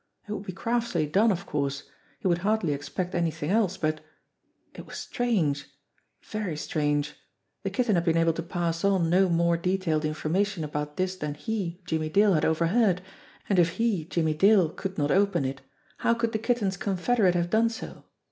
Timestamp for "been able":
8.05-8.33